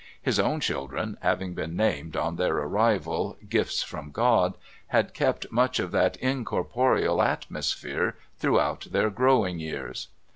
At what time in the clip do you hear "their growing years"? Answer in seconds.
8.89-10.07